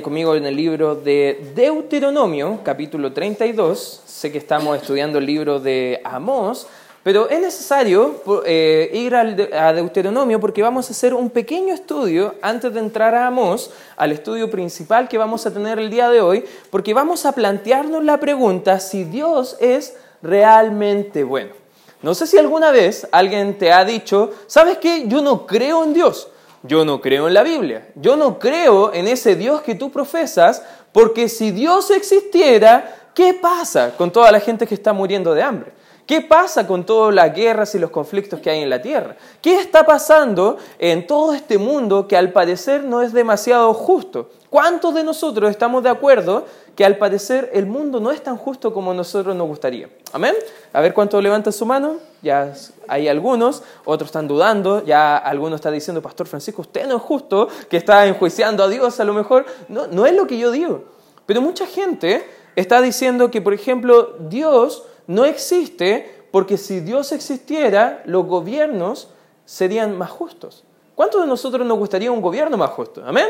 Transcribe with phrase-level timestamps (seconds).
[0.00, 4.02] conmigo en el libro de Deuteronomio, capítulo 32.
[4.06, 6.66] Sé que estamos estudiando el libro de Amós,
[7.02, 12.72] pero es necesario eh, ir a Deuteronomio porque vamos a hacer un pequeño estudio antes
[12.72, 16.44] de entrar a Amós, al estudio principal que vamos a tener el día de hoy,
[16.70, 21.52] porque vamos a plantearnos la pregunta si Dios es realmente bueno.
[22.00, 25.04] No sé si alguna vez alguien te ha dicho, ¿sabes qué?
[25.06, 26.28] Yo no creo en Dios.
[26.62, 27.88] Yo no creo en la Biblia.
[27.96, 33.96] Yo no creo en ese Dios que tú profesas, porque si Dios existiera, ¿qué pasa
[33.96, 35.72] con toda la gente que está muriendo de hambre?
[36.12, 39.16] ¿Qué pasa con todas las guerras y los conflictos que hay en la tierra?
[39.40, 44.28] ¿Qué está pasando en todo este mundo que al parecer no es demasiado justo?
[44.50, 46.44] ¿Cuántos de nosotros estamos de acuerdo
[46.76, 49.88] que al parecer el mundo no es tan justo como nosotros nos gustaría?
[50.12, 50.34] Amén.
[50.74, 51.96] A ver cuántos levantan su mano.
[52.20, 52.52] Ya
[52.88, 57.48] hay algunos, otros están dudando, ya algunos están diciendo, Pastor Francisco, usted no es justo,
[57.70, 59.46] que está enjuiciando a Dios a lo mejor.
[59.68, 60.84] No, no es lo que yo digo.
[61.24, 62.22] Pero mucha gente
[62.54, 69.08] está diciendo que, por ejemplo, Dios no existe porque si Dios existiera, los gobiernos
[69.44, 70.64] serían más justos.
[70.94, 73.02] ¿Cuántos de nosotros nos gustaría un gobierno más justo?
[73.04, 73.26] Amén.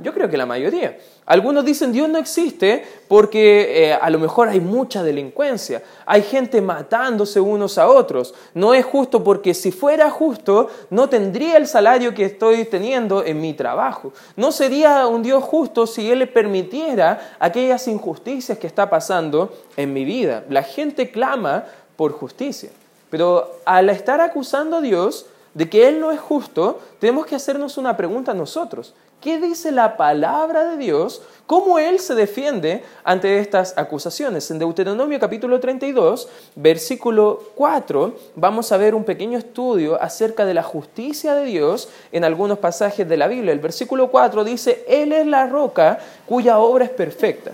[0.00, 0.96] Yo creo que la mayoría.
[1.26, 6.62] Algunos dicen Dios no existe porque eh, a lo mejor hay mucha delincuencia, hay gente
[6.62, 8.34] matándose unos a otros.
[8.54, 13.40] No es justo porque si fuera justo no tendría el salario que estoy teniendo en
[13.40, 14.12] mi trabajo.
[14.36, 19.92] No sería un Dios justo si Él le permitiera aquellas injusticias que está pasando en
[19.92, 20.44] mi vida.
[20.48, 21.64] La gente clama
[21.96, 22.70] por justicia.
[23.10, 27.78] Pero al estar acusando a Dios de que Él no es justo, tenemos que hacernos
[27.78, 28.94] una pregunta nosotros.
[29.20, 31.22] ¿Qué dice la palabra de Dios?
[31.48, 34.48] ¿Cómo Él se defiende ante estas acusaciones?
[34.52, 40.62] En Deuteronomio capítulo 32, versículo 4, vamos a ver un pequeño estudio acerca de la
[40.62, 43.52] justicia de Dios en algunos pasajes de la Biblia.
[43.52, 47.50] El versículo 4 dice, Él es la roca cuya obra es perfecta,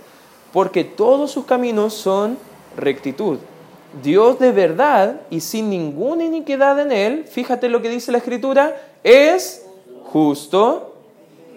[0.52, 2.36] porque todos sus caminos son
[2.76, 3.38] rectitud.
[4.02, 8.76] Dios de verdad y sin ninguna iniquidad en Él, fíjate lo que dice la Escritura,
[9.02, 9.64] es
[10.04, 10.93] justo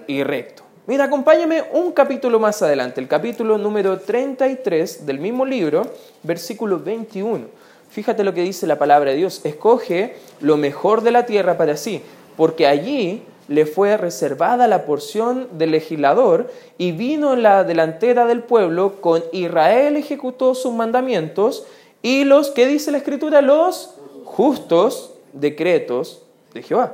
[0.08, 0.64] y recto.
[0.88, 5.84] Mira, acompáñame un capítulo más adelante, el capítulo número 33 del mismo libro,
[6.24, 7.46] versículo 21.
[7.90, 9.42] Fíjate lo que dice la palabra de Dios.
[9.44, 12.02] Escoge lo mejor de la tierra para sí,
[12.38, 18.44] porque allí le fue reservada la porción del legislador y vino en la delantera del
[18.44, 21.66] pueblo, con Israel ejecutó sus mandamientos
[22.02, 23.42] y los, ¿qué dice la escritura?
[23.42, 23.96] Los
[24.26, 26.22] justos decretos
[26.54, 26.94] de Jehová.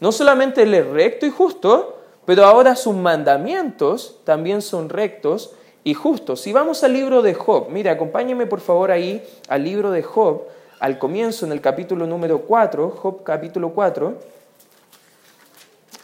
[0.00, 1.97] No solamente es recto y justo,
[2.28, 6.42] pero ahora sus mandamientos también son rectos y justos.
[6.42, 10.42] Si vamos al libro de Job, mire, acompáñeme por favor ahí al libro de Job,
[10.78, 14.18] al comienzo en el capítulo número 4, Job capítulo 4,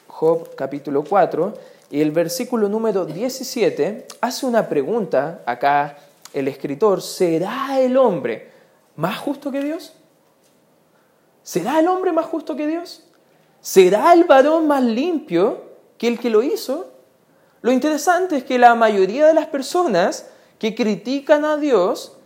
[0.07, 1.53] Job capítulo 4,
[1.91, 5.99] y el versículo número 17 hace una pregunta acá
[6.33, 8.51] el escritor, ¿será el hombre
[8.97, 9.93] más justo que Dios?
[11.43, 13.05] ¿Será el hombre más justo que Dios?
[13.61, 15.64] ¿Será el varón más limpio
[15.99, 16.91] que el que lo hizo.
[17.63, 20.29] Lo interesante es que la mayoría de las personas
[20.59, 22.17] que critican a Dios,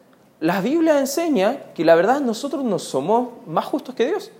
[0.40, 4.30] la Biblia enseña que la verdad nosotros no somos más justos que Dios.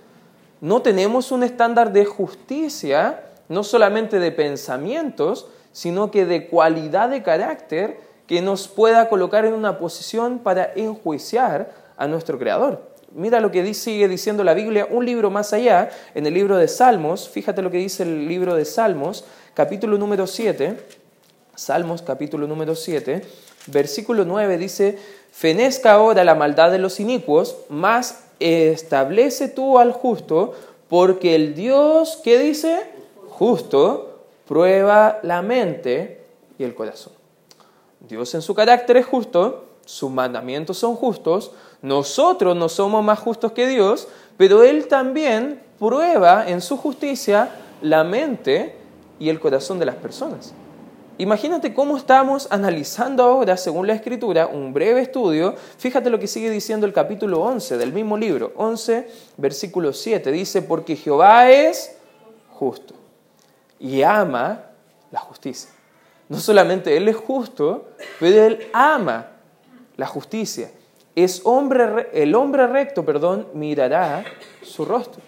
[0.61, 7.23] No tenemos un estándar de justicia, no solamente de pensamientos, sino que de cualidad de
[7.23, 12.88] carácter que nos pueda colocar en una posición para enjuiciar a nuestro Creador.
[13.11, 16.67] Mira lo que sigue diciendo la Biblia, un libro más allá, en el libro de
[16.67, 19.25] Salmos, fíjate lo que dice el libro de Salmos,
[19.55, 20.79] capítulo número 7,
[21.55, 23.23] Salmos capítulo número 7,
[23.67, 24.99] versículo 9 dice,
[25.31, 30.53] fenezca ahora la maldad de los inicuos, mas establece tú al justo,
[30.87, 32.83] porque el Dios, ¿qué dice?
[33.29, 36.21] Justo, prueba la mente
[36.57, 37.13] y el corazón.
[38.01, 41.51] Dios en su carácter es justo, sus mandamientos son justos,
[41.81, 44.07] nosotros no somos más justos que Dios,
[44.37, 47.49] pero Él también prueba en su justicia
[47.81, 48.75] la mente
[49.19, 50.53] y el corazón de las personas.
[51.17, 55.55] Imagínate cómo estamos analizando ahora, según la Escritura, un breve estudio.
[55.77, 60.31] Fíjate lo que sigue diciendo el capítulo 11 del mismo libro, 11, versículo 7.
[60.31, 61.97] Dice, porque Jehová es
[62.51, 62.93] justo
[63.79, 64.63] y ama
[65.11, 65.69] la justicia.
[66.29, 67.89] No solamente Él es justo,
[68.19, 69.27] pero Él ama
[69.97, 70.71] la justicia
[71.23, 74.23] es hombre, el hombre recto, perdón, mirará
[74.61, 75.21] su rostro.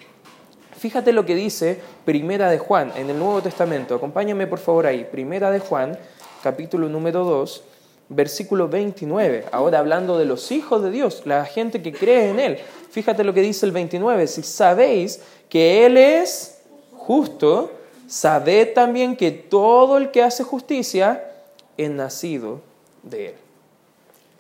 [0.78, 3.96] Fíjate lo que dice Primera de Juan en el Nuevo Testamento.
[3.96, 5.08] Acompáñame por favor ahí.
[5.10, 5.98] Primera de Juan,
[6.42, 7.64] capítulo número 2,
[8.10, 9.46] versículo 29.
[9.52, 12.58] Ahora hablando de los hijos de Dios, la gente que cree en Él.
[12.90, 14.26] Fíjate lo que dice el 29.
[14.28, 16.62] Si sabéis que Él es
[16.96, 17.72] justo,
[18.08, 21.32] sabed también que todo el que hace justicia
[21.78, 22.62] es nacido
[23.04, 23.36] de él.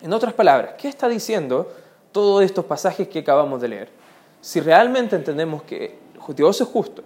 [0.01, 1.71] En otras palabras, ¿qué está diciendo
[2.12, 3.89] todos estos pasajes que acabamos de leer?
[4.42, 6.00] Si realmente entendemos que
[6.36, 7.03] Dios es justo,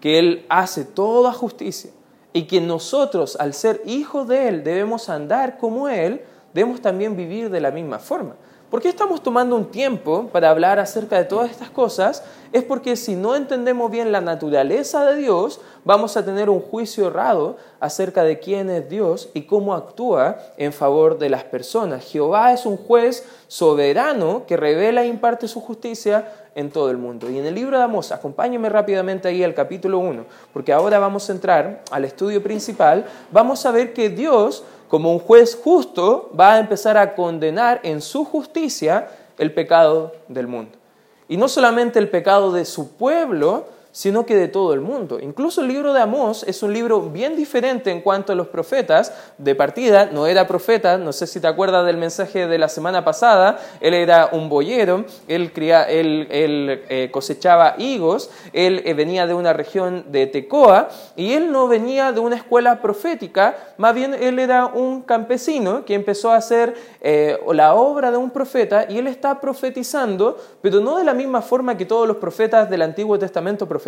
[0.00, 1.90] que Él hace toda justicia
[2.32, 6.22] y que nosotros, al ser hijos de Él, debemos andar como Él,
[6.54, 8.36] debemos también vivir de la misma forma.
[8.70, 12.22] ¿Por qué estamos tomando un tiempo para hablar acerca de todas estas cosas?
[12.52, 17.06] Es porque si no entendemos bien la naturaleza de Dios, vamos a tener un juicio
[17.06, 22.04] errado acerca de quién es Dios y cómo actúa en favor de las personas.
[22.04, 27.30] Jehová es un juez soberano que revela e imparte su justicia en todo el mundo.
[27.30, 31.30] Y en el libro de Amós, acompáñeme rápidamente ahí al capítulo 1, porque ahora vamos
[31.30, 36.54] a entrar al estudio principal, vamos a ver que Dios como un juez justo, va
[36.54, 39.08] a empezar a condenar en su justicia
[39.38, 40.72] el pecado del mundo.
[41.28, 43.66] Y no solamente el pecado de su pueblo,
[43.98, 45.18] sino que de todo el mundo.
[45.20, 49.12] Incluso el libro de Amós es un libro bien diferente en cuanto a los profetas.
[49.38, 53.04] De partida, no era profeta, no sé si te acuerdas del mensaje de la semana
[53.04, 60.04] pasada, él era un boyero, él, eh, cosechaba higos, él eh, venía de una región
[60.12, 65.02] de Tecoa y él no venía de una escuela profética, más bien él era un
[65.02, 70.36] campesino que empezó a hacer eh, la obra de un profeta y él está profetizando,
[70.62, 73.87] pero no de la misma forma que todos los profetas del Antiguo Testamento profetizaban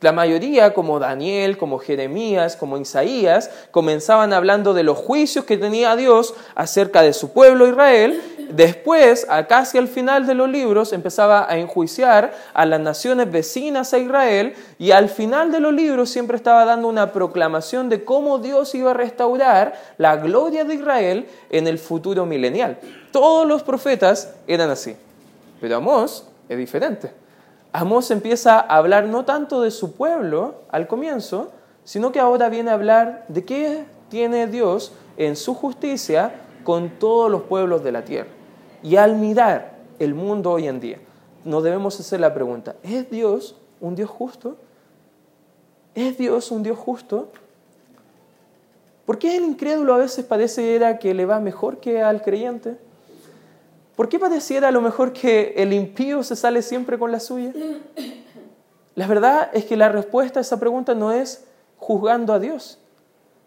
[0.00, 5.96] la mayoría, como Daniel, como Jeremías, como Isaías, comenzaban hablando de los juicios que tenía
[5.96, 8.22] Dios acerca de su pueblo Israel.
[8.50, 13.98] Después, casi al final de los libros, empezaba a enjuiciar a las naciones vecinas a
[13.98, 18.74] Israel y al final de los libros siempre estaba dando una proclamación de cómo Dios
[18.76, 22.78] iba a restaurar la gloria de Israel en el futuro milenial.
[23.10, 24.96] Todos los profetas eran así,
[25.60, 27.27] pero Amós es diferente.
[27.72, 31.50] Amós empieza a hablar no tanto de su pueblo al comienzo,
[31.84, 36.32] sino que ahora viene a hablar de qué tiene Dios en su justicia
[36.64, 38.30] con todos los pueblos de la tierra.
[38.82, 40.98] Y al mirar el mundo hoy en día,
[41.44, 44.56] nos debemos hacer la pregunta, ¿es Dios un Dios justo?
[45.94, 47.30] ¿Es Dios un Dios justo?
[49.04, 52.78] ¿Por qué el incrédulo a veces parece que le va mejor que al creyente?
[53.98, 57.52] ¿Por qué pareciera a lo mejor que el impío se sale siempre con la suya?
[58.94, 61.48] La verdad es que la respuesta a esa pregunta no es
[61.78, 62.78] juzgando a Dios,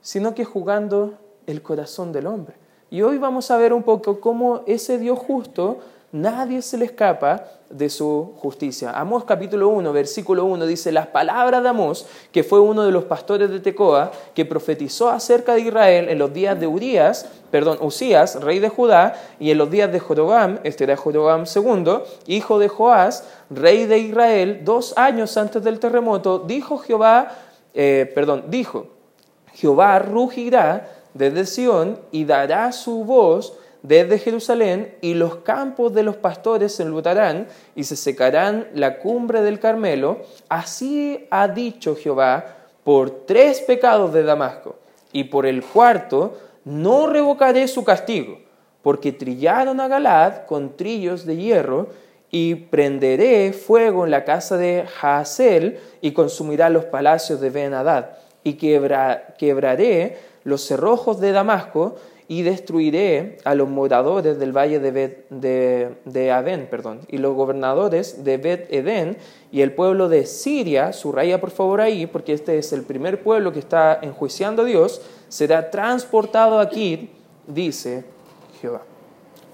[0.01, 1.17] sino que juzgando
[1.47, 2.57] el corazón del hombre.
[2.89, 5.79] Y hoy vamos a ver un poco cómo ese Dios justo
[6.11, 8.91] nadie se le escapa de su justicia.
[8.91, 13.05] Amós capítulo 1, versículo 1 dice, las palabras de Amós, que fue uno de los
[13.05, 18.41] pastores de Tecoa, que profetizó acerca de Israel en los días de Urias, perdón, Usías,
[18.41, 22.67] rey de Judá, y en los días de Jorobam, este era Jorobam II, hijo de
[22.67, 27.29] Joás, rey de Israel, dos años antes del terremoto, dijo Jehová,
[27.73, 28.87] eh, perdón, dijo,
[29.53, 36.15] Jehová rugirá desde Sión y dará su voz desde Jerusalén, y los campos de los
[36.15, 40.21] pastores se enlutarán y se secarán la cumbre del Carmelo.
[40.49, 44.75] Así ha dicho Jehová por tres pecados de Damasco,
[45.13, 48.39] y por el cuarto no revocaré su castigo,
[48.81, 51.87] porque trillaron a Galad con trillos de hierro,
[52.33, 58.11] y prenderé fuego en la casa de Hazel y consumirá los palacios de Ben Hadad,
[58.43, 61.97] y quebraré los cerrojos de Damasco,
[62.31, 68.37] y destruiré a los moradores del valle de, de, Adén, perdón, y los gobernadores de
[68.37, 69.17] Bet Edén
[69.51, 73.51] y el pueblo de Siria, subraya por favor ahí, porque este es el primer pueblo
[73.51, 77.09] que está enjuiciando a Dios, será transportado aquí,
[77.47, 78.05] dice
[78.61, 78.83] Jehová.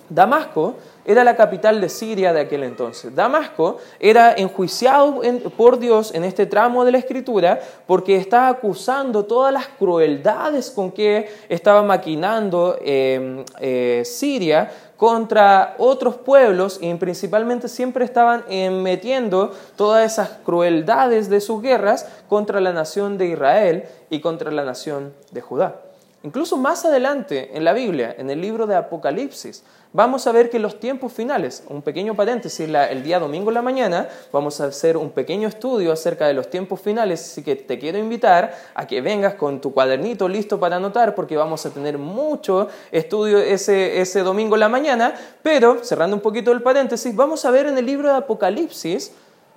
[0.08, 0.76] Damasco
[1.08, 3.16] era la capital de Siria de aquel entonces.
[3.16, 5.22] Damasco era enjuiciado
[5.56, 10.92] por Dios en este tramo de la escritura porque estaba acusando todas las crueldades con
[10.92, 18.44] que estaba maquinando em, eh, Siria contra otros pueblos y principalmente siempre estaban
[18.84, 24.66] metiendo todas esas crueldades de sus guerras contra la nación de Israel y contra la
[24.66, 25.82] nación de Judá.
[26.24, 30.60] Incluso más adelante en la Biblia, en el libro de Apocalipsis, vamos a ver que
[30.60, 34.98] los tiempos finales, un pequeño paréntesis, el día domingo en la mañana, vamos a hacer
[34.98, 39.02] un pequeño estudio acerca de los tiempos finales, así que te quiero invitar a que
[39.02, 44.22] vengas con tu cuadernito listo para anotar, porque vamos a tener mucho estudio ese, ese
[44.22, 47.86] domingo en la mañana, pero cerrando un poquito el paréntesis, vamos a ver en el
[47.86, 49.12] libro de Apocalipsis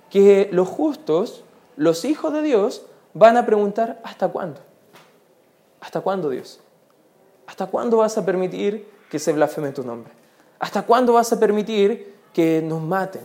[0.09, 1.43] que los justos,
[1.77, 4.59] los hijos de Dios, van a preguntar, ¿hasta cuándo?
[5.79, 6.59] ¿Hasta cuándo, Dios?
[7.47, 10.20] ¿Hasta cuándo vas a permitir que se blasfeme tu nombre?
[10.61, 13.23] ¿Hasta cuándo vas a permitir que nos maten?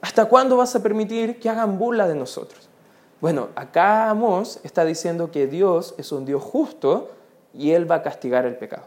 [0.00, 2.66] ¿Hasta cuándo vas a permitir que hagan burla de nosotros?
[3.20, 7.10] Bueno, acá Amós está diciendo que Dios es un Dios justo
[7.52, 8.86] y Él va a castigar el pecado.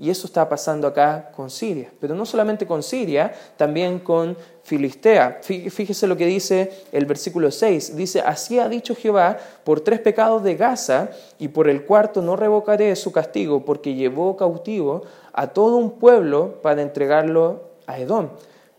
[0.00, 1.92] Y eso está pasando acá con Siria.
[2.00, 5.40] Pero no solamente con Siria, también con Filistea.
[5.42, 7.96] Fíjese lo que dice el versículo 6.
[7.96, 12.34] Dice, así ha dicho Jehová, por tres pecados de Gaza y por el cuarto no
[12.34, 15.02] revocaré su castigo, porque llevó cautivo
[15.34, 18.30] a todo un pueblo para entregarlo a Edom.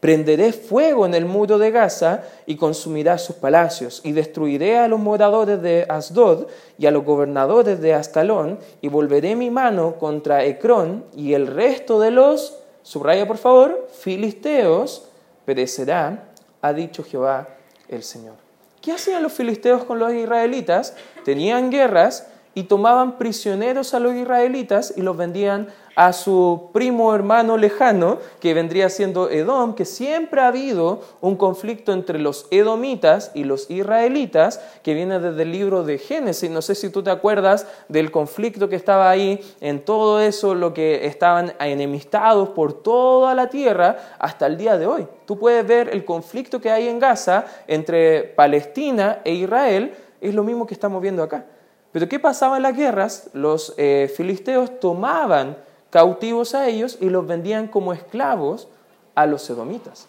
[0.01, 4.99] Prenderé fuego en el muro de Gaza y consumirá sus palacios, y destruiré a los
[4.99, 6.47] moradores de Asdod
[6.79, 11.99] y a los gobernadores de Ascalón, y volveré mi mano contra Ecrón y el resto
[11.99, 15.07] de los, subraya por favor, filisteos,
[15.45, 16.29] perecerá,
[16.63, 17.49] ha dicho Jehová
[17.87, 18.35] el Señor.
[18.81, 20.95] ¿Qué hacían los filisteos con los israelitas?
[21.23, 27.57] Tenían guerras y tomaban prisioneros a los israelitas y los vendían a su primo hermano
[27.57, 33.43] lejano, que vendría siendo Edom, que siempre ha habido un conflicto entre los edomitas y
[33.43, 36.49] los israelitas, que viene desde el libro de Génesis.
[36.49, 40.73] No sé si tú te acuerdas del conflicto que estaba ahí, en todo eso, lo
[40.73, 45.07] que estaban enemistados por toda la tierra hasta el día de hoy.
[45.25, 50.43] Tú puedes ver el conflicto que hay en Gaza entre Palestina e Israel, es lo
[50.43, 51.45] mismo que estamos viendo acá.
[51.91, 53.29] Pero ¿qué pasaba en las guerras?
[53.33, 55.57] Los eh, filisteos tomaban
[55.91, 58.67] cautivos a ellos y los vendían como esclavos
[59.13, 60.07] a los edomitas.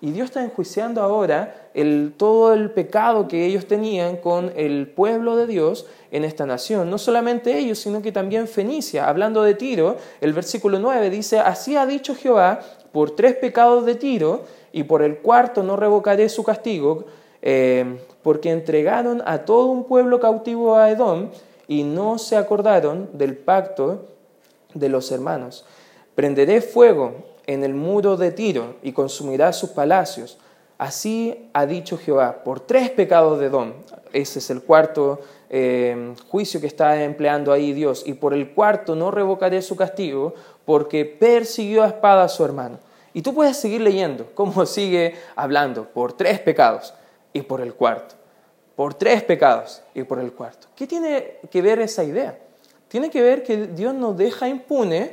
[0.00, 5.36] Y Dios está enjuiciando ahora el, todo el pecado que ellos tenían con el pueblo
[5.36, 6.88] de Dios en esta nación.
[6.88, 9.08] No solamente ellos, sino que también Fenicia.
[9.08, 12.60] Hablando de Tiro, el versículo 9 dice, así ha dicho Jehová,
[12.92, 17.04] por tres pecados de Tiro, y por el cuarto no revocaré su castigo,
[17.42, 21.30] eh, porque entregaron a todo un pueblo cautivo a Edom
[21.68, 24.06] y no se acordaron del pacto
[24.74, 25.64] de los hermanos.
[26.14, 27.14] Prenderé fuego
[27.46, 30.38] en el muro de Tiro y consumirá sus palacios.
[30.78, 33.72] Así ha dicho Jehová, por tres pecados de Edom.
[34.12, 38.02] Ese es el cuarto eh, juicio que está empleando ahí Dios.
[38.06, 40.34] Y por el cuarto no revocaré su castigo,
[40.64, 42.78] porque persiguió a espada a su hermano.
[43.12, 46.94] Y tú puedes seguir leyendo cómo sigue hablando, por tres pecados
[47.32, 48.14] y por el cuarto.
[48.76, 50.68] Por tres pecados y por el cuarto.
[50.74, 52.38] ¿Qué tiene que ver esa idea?
[52.90, 55.12] Tiene que ver que Dios no deja impune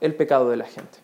[0.00, 0.98] el pecado de la gente.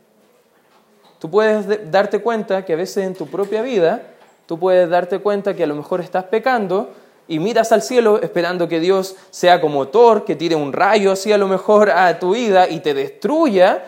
[1.19, 4.03] Tú puedes darte cuenta que a veces en tu propia vida,
[4.47, 6.89] tú puedes darte cuenta que a lo mejor estás pecando
[7.29, 11.33] y miras al cielo esperando que Dios sea como Thor, que tire un rayo así
[11.33, 13.85] a lo mejor a tu vida y te destruya,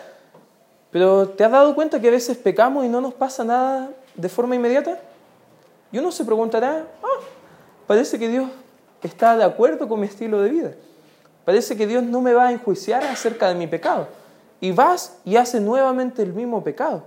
[0.90, 4.28] pero ¿te has dado cuenta que a veces pecamos y no nos pasa nada de
[4.28, 5.00] forma inmediata?
[5.90, 7.20] Y uno se preguntará, ah,
[7.86, 8.50] parece que Dios
[9.02, 10.72] está de acuerdo con mi estilo de vida.
[11.48, 14.06] Parece que Dios no me va a enjuiciar acerca de mi pecado.
[14.60, 17.04] Y vas y haces nuevamente el mismo pecado.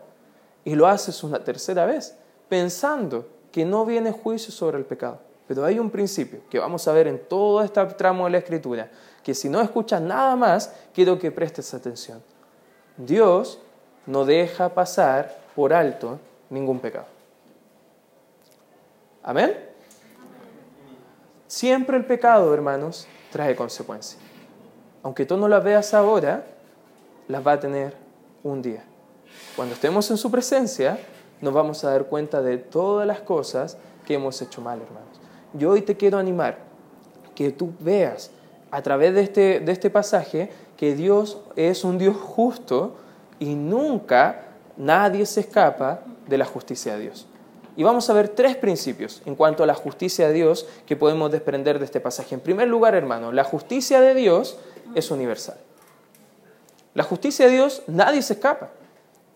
[0.66, 2.18] Y lo haces una tercera vez,
[2.50, 5.20] pensando que no viene juicio sobre el pecado.
[5.48, 8.90] Pero hay un principio que vamos a ver en todo este tramo de la escritura,
[9.22, 12.24] que si no escuchas nada más, quiero que prestes atención.
[12.98, 13.60] Dios
[14.08, 16.20] no deja pasar por alto
[16.50, 17.06] ningún pecado.
[19.22, 19.56] Amén.
[21.46, 24.31] Siempre el pecado, hermanos, trae consecuencias
[25.04, 26.46] aunque tú no las veas ahora,
[27.28, 27.96] las va a tener
[28.44, 28.84] un día.
[29.56, 31.00] Cuando estemos en su presencia,
[31.42, 35.20] nos vamos a dar cuenta de todas las cosas que hemos hecho mal, hermanos.
[35.54, 36.58] Yo hoy te quiero animar
[37.36, 38.32] que tú veas
[38.70, 42.96] a través de este, de este pasaje que Dios es un Dios justo
[43.40, 44.44] y nunca
[44.78, 47.28] nadie se escapa de la justicia de Dios.
[47.76, 51.32] Y vamos a ver tres principios en cuanto a la justicia de Dios que podemos
[51.32, 52.36] desprender de este pasaje.
[52.36, 54.58] En primer lugar, hermano, la justicia de Dios
[54.96, 55.58] es universal.
[56.94, 58.70] La justicia de Dios, nadie se escapa.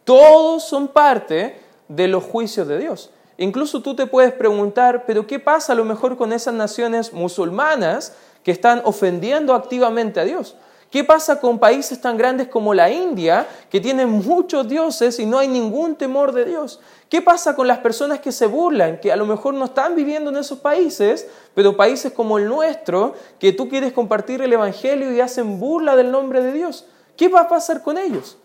[0.04, 3.12] Todos son parte de los juicios de Dios.
[3.38, 8.14] Incluso tú te puedes preguntar, pero ¿qué pasa a lo mejor con esas naciones musulmanas
[8.44, 10.56] que están ofendiendo activamente a Dios?
[10.92, 15.38] ¿Qué pasa con países tan grandes como la India, que tienen muchos dioses y no
[15.40, 16.80] hay ningún temor de Dios?
[17.10, 20.30] ¿Qué pasa con las personas que se burlan, que a lo mejor no están viviendo
[20.30, 25.22] en esos países, pero países como el nuestro, que tú quieres compartir el Evangelio y
[25.22, 26.86] hacen burla del nombre de Dios?
[27.18, 28.38] ¿Qué va a pasar con ellos?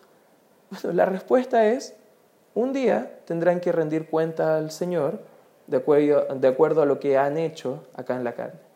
[0.71, 1.95] Bueno, la respuesta es,
[2.55, 5.21] un día tendrán que rendir cuenta al Señor
[5.67, 8.70] de acuerdo, de acuerdo a lo que han hecho acá en la carne.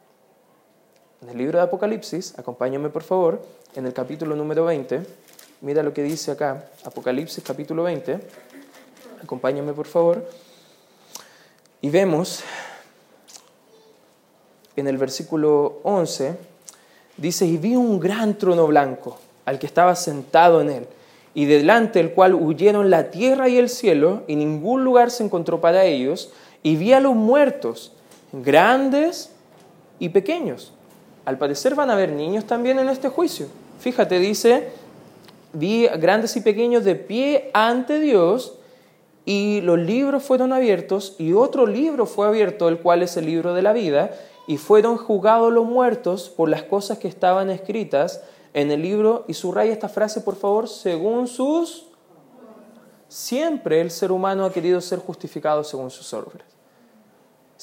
[1.24, 3.40] En el libro de Apocalipsis, acompáñame por favor,
[3.74, 5.00] en el capítulo número 20,
[5.62, 8.18] mira lo que dice acá, Apocalipsis capítulo 20,
[9.22, 10.28] acompáñame por favor,
[11.80, 12.44] y vemos
[14.76, 16.36] en el versículo 11,
[17.16, 20.86] dice, y vi un gran trono blanco al que estaba sentado en él,
[21.32, 25.62] y delante del cual huyeron la tierra y el cielo, y ningún lugar se encontró
[25.62, 27.92] para ellos, y vi a los muertos,
[28.30, 29.30] grandes
[29.98, 30.74] y pequeños.
[31.24, 33.46] Al parecer van a haber niños también en este juicio.
[33.80, 34.68] Fíjate, dice,
[35.52, 38.58] vi grandes y pequeños de pie ante Dios
[39.24, 43.54] y los libros fueron abiertos y otro libro fue abierto, el cual es el libro
[43.54, 44.10] de la vida,
[44.46, 49.24] y fueron juzgados los muertos por las cosas que estaban escritas en el libro.
[49.26, 51.86] Y subraya esta frase, por favor, según sus...
[53.08, 56.42] Siempre el ser humano ha querido ser justificado según sus obras.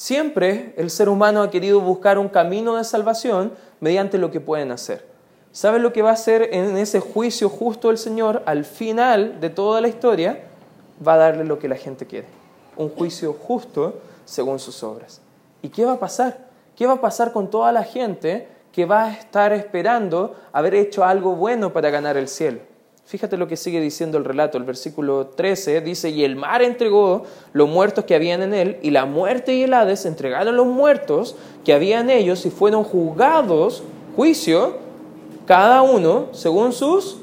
[0.02, 4.72] Siempre el ser humano ha querido buscar un camino de salvación mediante lo que pueden
[4.72, 5.06] hacer.
[5.52, 9.48] ¿Sabe lo que va a hacer en ese juicio justo el Señor al final de
[9.48, 10.40] toda la historia?
[11.06, 12.26] Va a darle lo que la gente quiere.
[12.76, 15.20] Un juicio justo según sus obras.
[15.62, 16.48] ¿Y qué va a pasar?
[16.74, 21.04] ¿Qué va a pasar con toda la gente que va a estar esperando haber hecho
[21.04, 22.58] algo bueno para ganar el cielo?
[23.12, 27.24] Fíjate lo que sigue diciendo el relato, el versículo 13 dice, y el mar entregó
[27.52, 31.36] los muertos que habían en él, y la muerte y el Hades entregaron los muertos
[31.62, 33.82] que habían en ellos y fueron juzgados,
[34.16, 34.78] juicio,
[35.44, 37.18] cada uno según sus...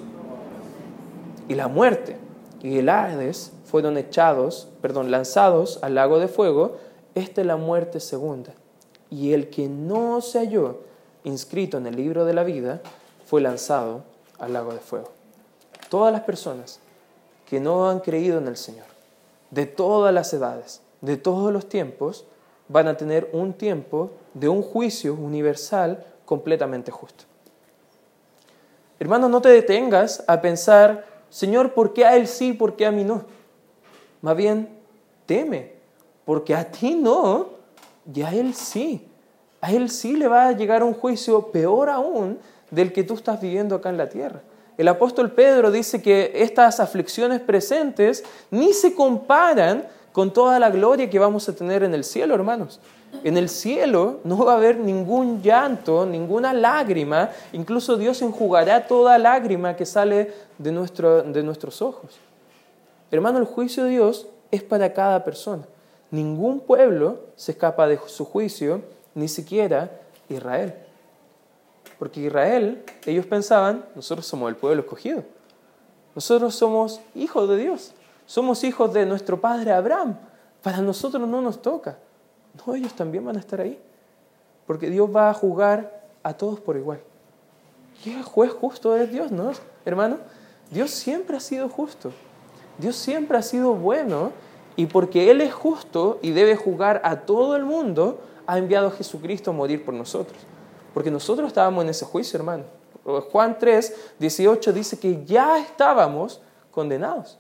[1.48, 2.18] Y la muerte
[2.62, 6.78] y el Hades fueron echados, perdón, lanzados al lago de fuego,
[7.16, 8.54] esta es la muerte segunda.
[9.10, 10.82] Y el que no se halló
[11.24, 12.80] inscrito en el libro de la vida
[13.26, 14.04] fue lanzado
[14.38, 15.19] al lago de fuego
[15.90, 16.80] todas las personas
[17.46, 18.86] que no han creído en el Señor,
[19.52, 22.26] de todas las edades, de todos los tiempos,
[22.68, 27.26] van a tener un tiempo de un juicio universal completamente justo.
[29.00, 32.92] Hermano, no te detengas a pensar, Señor, ¿por qué a Él sí, por qué a
[32.92, 33.24] mí no?
[34.22, 34.70] Más bien,
[35.26, 35.74] teme,
[36.26, 37.48] porque a ti no,
[38.14, 39.08] y a Él sí.
[39.62, 43.42] A Él sí le va a llegar un juicio peor aún del que tú estás
[43.42, 44.42] viviendo acá en la tierra.
[44.80, 51.10] El apóstol Pedro dice que estas aflicciones presentes ni se comparan con toda la gloria
[51.10, 52.80] que vamos a tener en el cielo, hermanos.
[53.26, 59.18] En el cielo no va a haber ningún llanto, ninguna lágrima, incluso Dios enjugará toda
[59.18, 62.18] lágrima que sale de, nuestro, de nuestros ojos.
[63.12, 65.64] Hermano, el juicio de Dios es para cada persona.
[66.10, 68.82] Ningún pueblo se escapa de su juicio,
[69.14, 69.92] ni siquiera
[70.30, 70.74] Israel.
[72.00, 75.24] Porque Israel, ellos pensaban, nosotros somos el pueblo escogido.
[76.16, 77.94] Nosotros somos hijos de Dios.
[78.26, 80.18] Somos hijos de nuestro padre Abraham.
[80.64, 81.98] Para nosotros no nos toca.
[82.66, 83.78] No, ellos también van a estar ahí.
[84.66, 87.02] Porque Dios va a juzgar a todos por igual.
[88.04, 89.52] ¿Qué juez justo es Dios, no?
[89.84, 90.18] Hermano,
[90.72, 92.14] Dios siempre ha sido justo.
[92.78, 94.32] Dios siempre ha sido bueno.
[94.78, 98.92] Y porque Él es justo y debe juzgar a todo el mundo, ha enviado a
[98.92, 100.40] Jesucristo a morir por nosotros.
[101.00, 102.66] Porque nosotros estábamos en ese juicio, hermano.
[103.32, 107.38] Juan 3, 18 dice que ya estábamos condenados.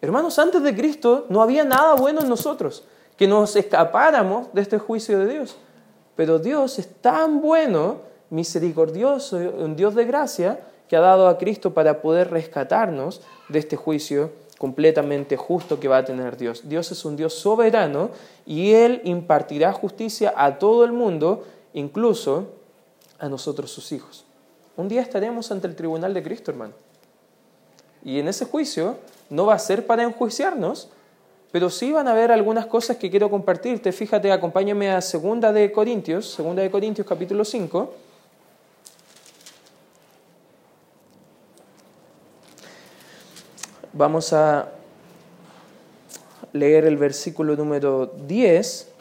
[0.00, 2.84] Hermanos, antes de Cristo no había nada bueno en nosotros,
[3.18, 5.58] que nos escapáramos de este juicio de Dios.
[6.14, 7.98] Pero Dios es tan bueno,
[8.30, 13.76] misericordioso, un Dios de gracia, que ha dado a Cristo para poder rescatarnos de este
[13.76, 16.66] juicio completamente justo que va a tener Dios.
[16.66, 18.08] Dios es un Dios soberano
[18.46, 21.44] y Él impartirá justicia a todo el mundo
[21.76, 22.54] incluso
[23.18, 24.24] a nosotros sus hijos.
[24.76, 26.72] Un día estaremos ante el tribunal de Cristo, hermano.
[28.02, 28.96] Y en ese juicio
[29.28, 30.88] no va a ser para enjuiciarnos,
[31.52, 33.92] pero sí van a haber algunas cosas que quiero compartirte.
[33.92, 37.94] Fíjate, acompáñame a Segunda de Corintios, Segunda de Corintios capítulo 5.
[43.92, 44.72] Vamos a
[46.52, 48.95] leer el versículo número 10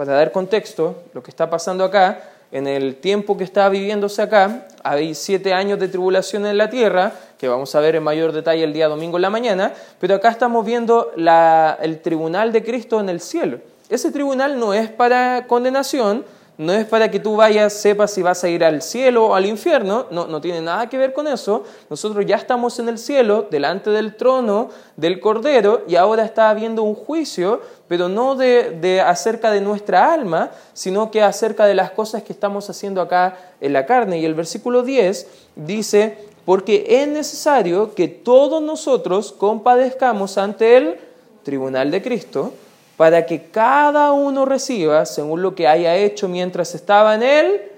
[0.00, 4.66] para dar contexto, lo que está pasando acá, en el tiempo que está viviéndose acá,
[4.82, 8.64] hay siete años de tribulación en la tierra, que vamos a ver en mayor detalle
[8.64, 13.10] el día domingo en la mañana, pero acá estamos viendo el tribunal de Cristo en
[13.10, 13.58] el cielo.
[13.90, 16.24] Ese tribunal no es para condenación,
[16.56, 19.46] no es para que tú vayas, sepas si vas a ir al cielo o al
[19.46, 21.64] infierno, no, no tiene nada que ver con eso.
[21.88, 26.82] Nosotros ya estamos en el cielo, delante del trono del Cordero, y ahora está habiendo
[26.82, 31.90] un juicio, pero no de, de acerca de nuestra alma, sino que acerca de las
[31.90, 34.20] cosas que estamos haciendo acá en la carne.
[34.20, 35.26] Y el versículo 10
[35.56, 41.00] dice, porque es necesario que todos nosotros compadezcamos ante el
[41.42, 42.52] tribunal de Cristo
[42.96, 47.72] para que cada uno reciba según lo que haya hecho mientras estaba en el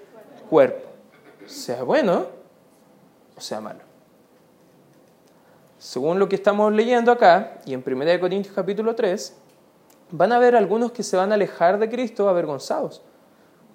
[0.50, 0.90] cuerpo,
[1.46, 2.26] sea bueno
[3.34, 3.80] o sea malo.
[5.78, 9.36] Según lo que estamos leyendo acá, y en 1 Corintios capítulo 3,
[10.12, 13.02] van a haber algunos que se van a alejar de Cristo avergonzados,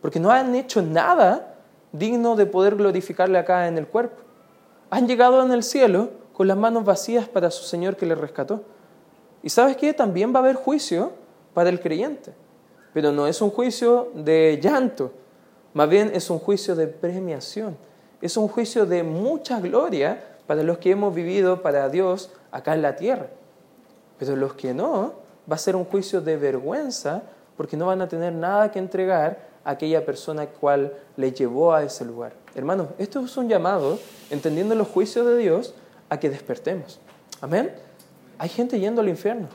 [0.02, 1.56] porque no han hecho nada
[1.92, 4.22] digno de poder glorificarle acá en el cuerpo.
[4.90, 8.64] Han llegado en el cielo con las manos vacías para su Señor que les rescató.
[9.42, 9.94] Y sabes qué?
[9.94, 11.12] También va a haber juicio
[11.54, 12.34] para el creyente.
[12.94, 15.12] pero no es un juicio de llanto,
[15.74, 17.78] más bien es un juicio de premiación,
[18.22, 22.82] es un juicio de mucha gloria para los que hemos vivido para Dios acá en
[22.82, 23.28] la tierra.
[24.18, 25.14] Pero los que no,
[25.50, 27.24] va a ser un juicio de vergüenza
[27.56, 31.84] porque no van a tener nada que entregar a aquella persona cual le llevó a
[31.84, 32.34] ese lugar.
[32.56, 35.74] Hermanos, esto es un llamado, entendiendo los juicios de Dios,
[36.10, 37.00] a que despertemos.
[37.42, 37.74] Amén.
[38.38, 39.48] Hay gente yendo al infierno.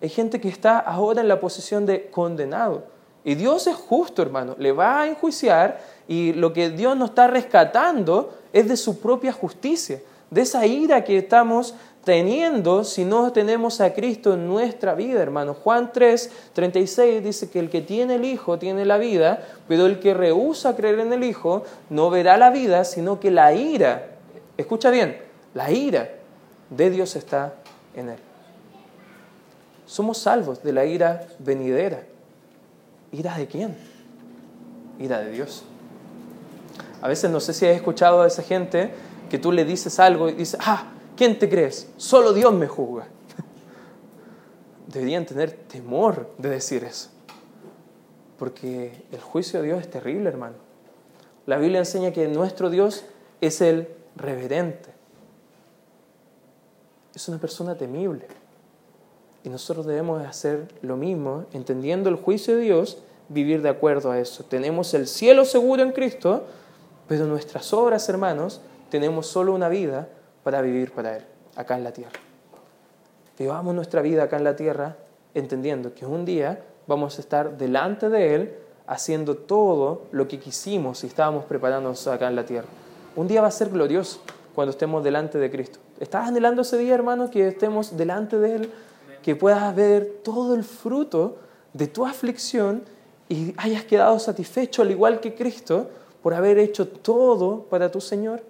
[0.00, 2.84] Hay gente que está ahora en la posición de condenado.
[3.24, 4.54] Y Dios es justo, hermano.
[4.58, 9.32] Le va a enjuiciar y lo que Dios nos está rescatando es de su propia
[9.32, 10.00] justicia,
[10.30, 11.74] de esa ira que estamos
[12.08, 15.52] teniendo si no tenemos a Cristo en nuestra vida, hermano.
[15.52, 20.00] Juan 3, 36 dice que el que tiene el Hijo tiene la vida, pero el
[20.00, 24.06] que rehúsa creer en el Hijo no verá la vida, sino que la ira,
[24.56, 25.18] escucha bien,
[25.52, 26.08] la ira
[26.70, 27.56] de Dios está
[27.94, 28.18] en él.
[29.84, 32.04] Somos salvos de la ira venidera.
[33.12, 33.76] ¿Ira de quién?
[34.98, 35.62] Ira de Dios.
[37.02, 38.92] A veces no sé si has escuchado a esa gente
[39.28, 41.90] que tú le dices algo y dices, ah, ¿Quién te crees?
[41.96, 43.08] Solo Dios me juzga.
[44.86, 47.08] Deberían tener temor de decir eso.
[48.38, 50.54] Porque el juicio de Dios es terrible, hermano.
[51.44, 53.04] La Biblia enseña que nuestro Dios
[53.40, 54.90] es el reverente.
[57.16, 58.28] Es una persona temible.
[59.42, 64.20] Y nosotros debemos hacer lo mismo, entendiendo el juicio de Dios, vivir de acuerdo a
[64.20, 64.44] eso.
[64.44, 66.44] Tenemos el cielo seguro en Cristo,
[67.08, 70.08] pero nuestras obras, hermanos, tenemos solo una vida
[70.48, 71.24] para vivir para Él,
[71.56, 72.18] acá en la tierra.
[73.38, 74.96] Vivamos nuestra vida acá en la tierra
[75.34, 78.54] entendiendo que un día vamos a estar delante de Él
[78.86, 82.66] haciendo todo lo que quisimos y estábamos preparándonos acá en la tierra.
[83.14, 84.22] Un día va a ser glorioso
[84.54, 85.80] cuando estemos delante de Cristo.
[86.00, 88.72] ¿Estás anhelando ese día, hermano, que estemos delante de Él?
[89.22, 91.36] Que puedas ver todo el fruto
[91.74, 92.84] de tu aflicción
[93.28, 95.90] y hayas quedado satisfecho al igual que Cristo
[96.22, 98.40] por haber hecho todo para tu Señor.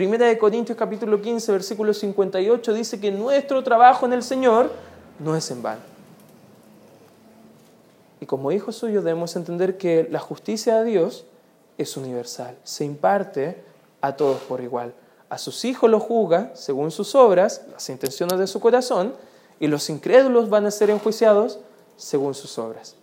[0.00, 4.72] Primera de Corintios capítulo 15, versículo 58 dice que nuestro trabajo en el Señor
[5.18, 5.82] no es en vano.
[8.18, 11.26] Y como hijos suyos debemos entender que la justicia de Dios
[11.76, 13.62] es universal, se imparte
[14.00, 14.94] a todos por igual.
[15.28, 19.12] A sus hijos los juzga según sus obras, las intenciones de su corazón,
[19.58, 21.58] y los incrédulos van a ser enjuiciados
[21.98, 22.94] según sus obras.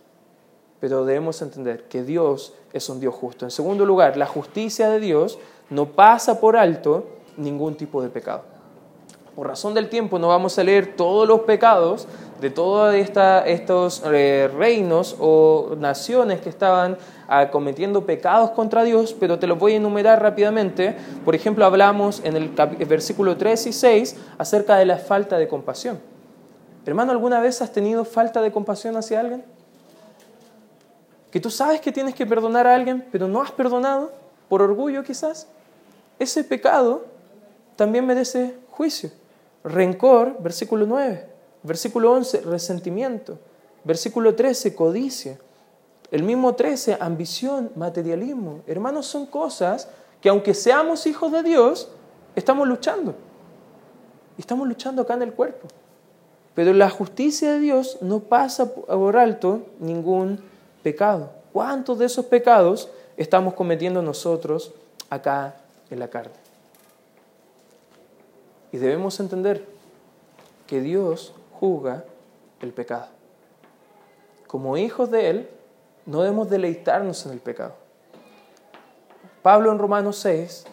[0.80, 3.44] Pero debemos entender que Dios es un Dios justo.
[3.44, 5.38] En segundo lugar, la justicia de Dios
[5.70, 8.42] no pasa por alto ningún tipo de pecado.
[9.34, 12.08] Por razón del tiempo no vamos a leer todos los pecados
[12.40, 16.96] de todos estos eh, reinos o naciones que estaban
[17.28, 20.96] ah, cometiendo pecados contra Dios, pero te los voy a enumerar rápidamente.
[21.24, 22.48] Por ejemplo, hablamos en el
[22.86, 26.00] versículo 3 y 6 acerca de la falta de compasión.
[26.86, 29.44] Hermano, ¿alguna vez has tenido falta de compasión hacia alguien?
[31.30, 34.10] Que tú sabes que tienes que perdonar a alguien, pero no has perdonado,
[34.48, 35.48] por orgullo quizás
[36.18, 37.04] ese pecado
[37.76, 39.10] también merece juicio.
[39.62, 41.26] Rencor, versículo 9.
[41.62, 43.38] Versículo 11, resentimiento.
[43.84, 45.38] Versículo 13, codicia.
[46.10, 48.62] El mismo 13, ambición, materialismo.
[48.66, 49.88] Hermanos, son cosas
[50.20, 51.88] que aunque seamos hijos de Dios,
[52.34, 53.14] estamos luchando.
[54.36, 55.68] Estamos luchando acá en el cuerpo.
[56.54, 60.40] Pero la justicia de Dios no pasa por alto ningún
[60.82, 61.30] pecado.
[61.52, 62.90] ¿Cuántos de esos pecados
[63.22, 64.72] estamos cometiendo nosotros
[65.10, 65.56] acá
[65.90, 66.34] en la carne.
[68.72, 69.66] Y debemos entender
[70.66, 72.04] que Dios juzga
[72.60, 73.08] el pecado.
[74.46, 75.50] Como hijos de Él,
[76.06, 77.74] no debemos deleitarnos en el pecado.
[79.42, 80.64] Pablo en Romanos 6,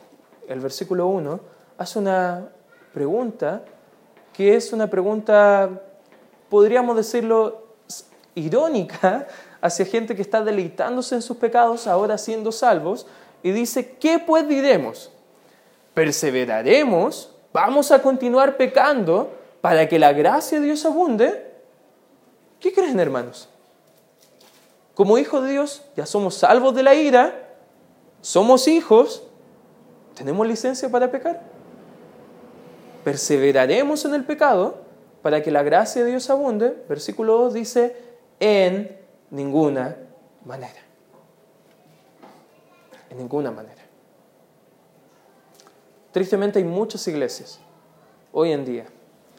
[0.47, 1.39] el versículo 1,
[1.77, 2.49] hace una
[2.93, 3.63] pregunta
[4.33, 5.69] que es una pregunta,
[6.49, 7.63] podríamos decirlo,
[8.35, 9.27] irónica
[9.65, 13.07] hacia gente que está deleitándose en sus pecados, ahora siendo salvos,
[13.41, 15.11] y dice, ¿qué pues diremos?
[15.95, 17.31] ¿Perseveraremos?
[17.51, 21.51] ¿Vamos a continuar pecando para que la gracia de Dios abunde?
[22.59, 23.49] ¿Qué creen, hermanos?
[24.93, 27.49] Como hijos de Dios, ya somos salvos de la ira,
[28.21, 29.23] somos hijos,
[30.13, 31.41] ¿tenemos licencia para pecar?
[33.03, 34.77] ¿Perseveraremos en el pecado
[35.23, 36.75] para que la gracia de Dios abunde?
[36.87, 37.97] Versículo 2 dice,
[38.39, 39.95] en ninguna
[40.45, 40.85] manera
[43.09, 43.81] en ninguna manera.
[46.11, 47.59] Tristemente hay muchas iglesias
[48.31, 48.85] hoy en día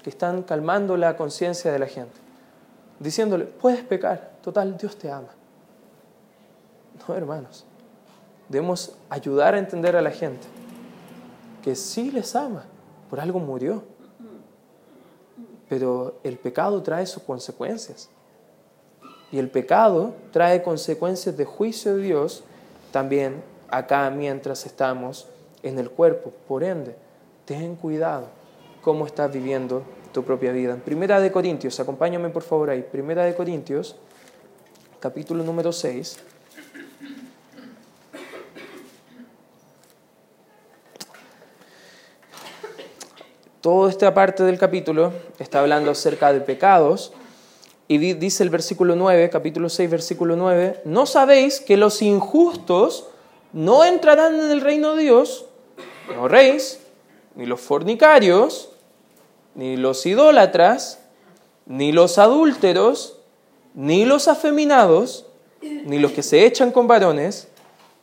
[0.03, 2.17] que están calmando la conciencia de la gente,
[3.01, 5.31] diciéndole, puedes pecar, total, Dios te ama.
[7.07, 7.65] No, hermanos,
[8.49, 10.47] debemos ayudar a entender a la gente
[11.63, 12.65] que sí les ama,
[13.11, 13.83] por algo murió,
[15.69, 18.09] pero el pecado trae sus consecuencias.
[19.33, 22.45] Y el pecado trae consecuencias de juicio de Dios
[22.93, 25.27] también acá mientras estamos
[25.63, 26.33] en el cuerpo.
[26.47, 26.97] Por ende,
[27.45, 28.29] ten cuidado
[28.83, 30.77] cómo estás viviendo tu propia vida.
[30.77, 32.83] Primera de Corintios, acompáñame por favor ahí.
[32.83, 33.97] Primera de Corintios,
[35.01, 36.19] capítulo número 6.
[43.61, 47.13] Toda esta parte del capítulo está hablando acerca de pecados
[47.89, 53.09] y dice el versículo 9, capítulo 6, versículo 9, ¿no sabéis que los injustos
[53.53, 55.47] no entrarán en el reino de Dios?
[56.15, 56.81] No reis,
[57.35, 58.71] ni los fornicarios,
[59.55, 61.01] ni los idólatras,
[61.67, 63.19] ni los adúlteros,
[63.75, 65.27] ni los afeminados,
[65.61, 67.49] ni los que se echan con varones,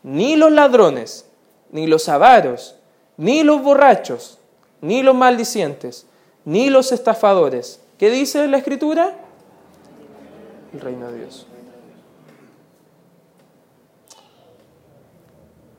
[0.01, 1.25] ni los ladrones,
[1.71, 2.75] ni los avaros,
[3.17, 4.39] ni los borrachos
[4.83, 6.05] ni los maldicientes,
[6.43, 7.79] ni los estafadores.
[7.97, 9.17] ¿Qué dice la escritura?
[10.73, 11.47] El reino de Dios.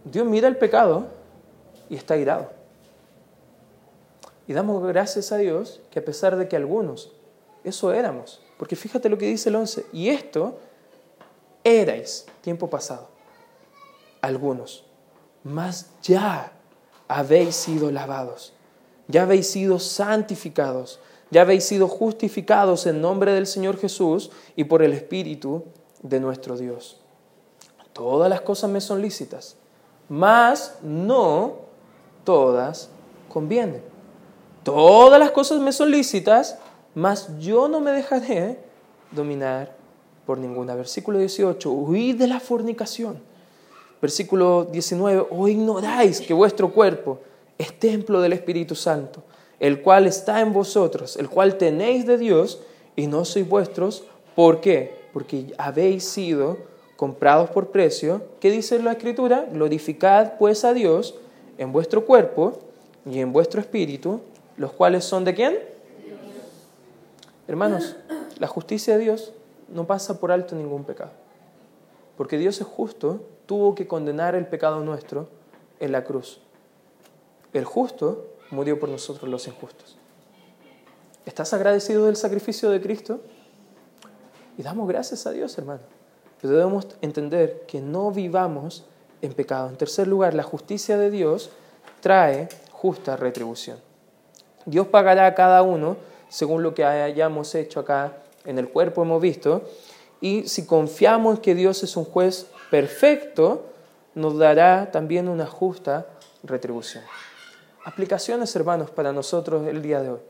[0.04, 1.08] Dios mira el pecado
[1.88, 2.50] y está irado.
[4.46, 7.12] Y damos gracias a Dios que a pesar de que algunos,
[7.64, 10.58] eso éramos, porque fíjate lo que dice el 11, y esto
[11.64, 13.08] erais tiempo pasado,
[14.20, 14.84] algunos,
[15.42, 16.52] mas ya
[17.08, 18.54] habéis sido lavados
[19.08, 24.82] ya habéis sido santificados, ya habéis sido justificados en nombre del Señor Jesús y por
[24.82, 25.64] el Espíritu
[26.02, 27.00] de nuestro Dios.
[27.92, 29.56] Todas las cosas me son lícitas,
[30.08, 31.54] mas no
[32.24, 32.90] todas
[33.32, 33.82] convienen.
[34.62, 36.58] Todas las cosas me son lícitas,
[36.94, 38.58] mas yo no me dejaré
[39.10, 39.74] dominar
[40.26, 40.74] por ninguna.
[40.74, 43.20] Versículo 18, huid de la fornicación.
[44.00, 47.20] Versículo 19, o ignoráis que vuestro cuerpo
[47.56, 49.22] es templo del Espíritu Santo,
[49.64, 52.60] el cual está en vosotros, el cual tenéis de Dios
[52.96, 54.04] y no sois vuestros.
[54.34, 54.94] ¿Por qué?
[55.14, 56.58] Porque habéis sido
[56.96, 58.20] comprados por precio.
[58.40, 59.46] ¿Qué dice la Escritura?
[59.50, 61.14] Glorificad pues a Dios
[61.56, 62.58] en vuestro cuerpo
[63.10, 64.20] y en vuestro espíritu,
[64.58, 65.58] los cuales son de quién?
[67.48, 67.96] Hermanos,
[68.38, 69.32] la justicia de Dios
[69.72, 71.12] no pasa por alto ningún pecado.
[72.18, 75.26] Porque Dios es justo, tuvo que condenar el pecado nuestro
[75.80, 76.42] en la cruz.
[77.54, 79.96] El justo murió por nosotros los injustos.
[81.26, 83.20] ¿Estás agradecido del sacrificio de Cristo?
[84.56, 85.80] Y damos gracias a Dios, hermano.
[86.40, 88.84] Pero debemos entender que no vivamos
[89.22, 89.68] en pecado.
[89.68, 91.50] En tercer lugar, la justicia de Dios
[92.00, 93.78] trae justa retribución.
[94.66, 95.96] Dios pagará a cada uno
[96.28, 99.62] según lo que hayamos hecho acá en el cuerpo, hemos visto.
[100.20, 103.66] Y si confiamos que Dios es un juez perfecto,
[104.14, 106.06] nos dará también una justa
[106.42, 107.04] retribución.
[107.84, 110.20] Aplicaciones, hermanos, para nosotros el día de hoy.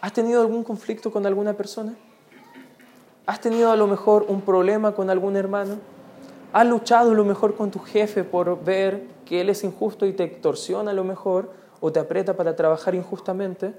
[0.00, 1.94] ¿Has tenido algún conflicto con alguna persona?
[3.24, 5.76] ¿Has tenido a lo mejor un problema con algún hermano?
[6.52, 10.12] ¿Has luchado a lo mejor con tu jefe por ver que él es injusto y
[10.12, 13.74] te extorsiona a lo mejor o te aprieta para trabajar injustamente?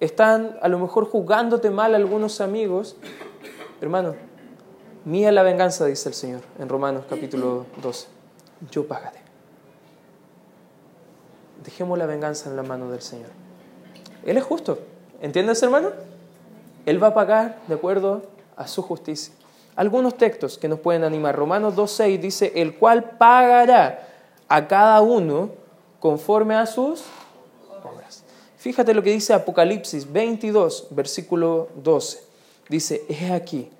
[0.00, 2.96] ¿Están a lo mejor jugándote mal algunos amigos?
[3.82, 4.14] Hermano,
[5.04, 8.08] mía la venganza, dice el Señor en Romanos capítulo 12.
[8.70, 9.19] Yo pagaré.
[11.64, 13.30] Dejemos la venganza en la mano del Señor.
[14.24, 14.78] Él es justo.
[15.20, 15.90] ¿Entiendes, hermano?
[16.86, 18.22] Él va a pagar de acuerdo
[18.56, 19.34] a su justicia.
[19.76, 21.36] Algunos textos que nos pueden animar.
[21.36, 24.08] Romanos 2.6 dice, el cual pagará
[24.48, 25.50] a cada uno
[26.00, 27.04] conforme a sus
[27.84, 28.24] obras.
[28.58, 32.20] Fíjate lo que dice Apocalipsis 22, versículo 12.
[32.68, 33.70] Dice, he aquí,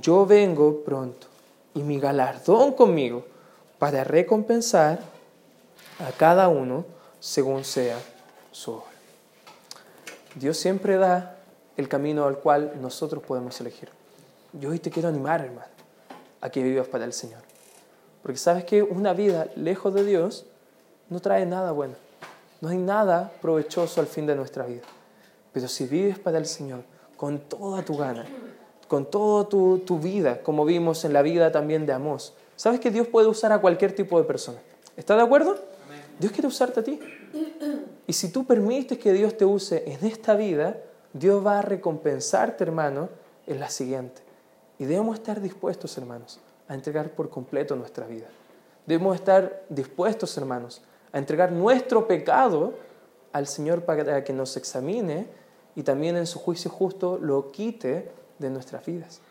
[0.00, 1.26] yo vengo pronto
[1.74, 3.24] y mi galardón conmigo
[3.78, 5.00] para recompensar
[5.98, 6.84] a cada uno
[7.20, 7.98] según sea
[8.50, 8.84] su obra.
[10.34, 11.36] Dios siempre da
[11.76, 13.90] el camino al cual nosotros podemos elegir.
[14.52, 15.68] Yo hoy te quiero animar, hermano,
[16.40, 17.40] a que vivas para el Señor.
[18.22, 20.46] Porque sabes que una vida lejos de Dios
[21.08, 21.94] no trae nada bueno.
[22.60, 24.82] No hay nada provechoso al fin de nuestra vida.
[25.52, 26.82] Pero si vives para el Señor
[27.16, 28.26] con toda tu gana,
[28.88, 32.90] con toda tu, tu vida, como vimos en la vida también de Amós, sabes que
[32.90, 34.58] Dios puede usar a cualquier tipo de persona.
[34.96, 35.56] ¿Estás de acuerdo?
[36.20, 37.00] Dios quiere usarte a ti.
[38.06, 40.76] Y si tú permites que Dios te use en esta vida,
[41.14, 43.08] Dios va a recompensarte, hermano,
[43.46, 44.20] en la siguiente.
[44.78, 48.26] Y debemos estar dispuestos, hermanos, a entregar por completo nuestra vida.
[48.86, 52.74] Debemos estar dispuestos, hermanos, a entregar nuestro pecado
[53.32, 55.26] al Señor para que nos examine
[55.74, 59.22] y también en su juicio justo lo quite de nuestras vidas.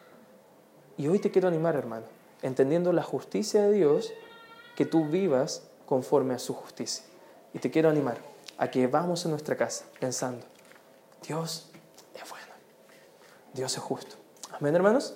[0.98, 2.08] Y hoy te quiero animar, hermano,
[2.42, 4.12] entendiendo la justicia de Dios,
[4.76, 7.04] que tú vivas conforme a su justicia.
[7.52, 8.20] Y te quiero animar
[8.60, 10.46] a que vamos a nuestra casa pensando,
[11.28, 11.72] Dios
[12.14, 12.54] es bueno,
[13.56, 14.16] Dios es justo.
[14.52, 15.16] Amén, hermanos.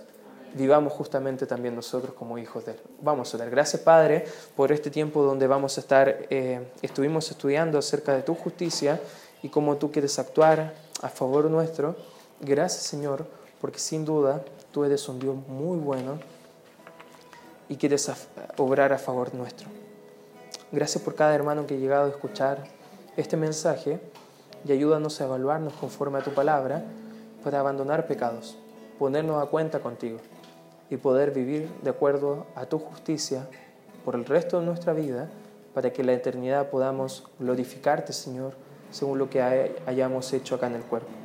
[0.55, 2.79] vivamos justamente también nosotros como hijos de Él.
[3.01, 3.51] Vamos a orar.
[3.51, 8.33] Gracias Padre por este tiempo donde vamos a estar, eh, estuvimos estudiando acerca de tu
[8.33, 8.99] justicia
[9.43, 11.95] y cómo tú quieres actuar a favor nuestro.
[12.39, 13.27] Gracias Señor,
[13.62, 16.19] porque sin duda tú eres un Dios muy bueno
[17.69, 18.12] y quieres
[18.57, 19.83] obrar a favor nuestro.
[20.73, 22.63] Gracias por cada hermano que ha llegado a escuchar
[23.15, 23.99] este mensaje
[24.65, 26.83] y ayúdanos a evaluarnos conforme a tu palabra
[27.43, 28.57] para abandonar pecados,
[28.97, 30.17] ponernos a cuenta contigo
[30.89, 33.47] y poder vivir de acuerdo a tu justicia
[34.03, 35.29] por el resto de nuestra vida
[35.75, 38.55] para que en la eternidad podamos glorificarte, Señor,
[38.89, 39.43] según lo que
[39.86, 41.22] hayamos hecho acá en el cuerpo.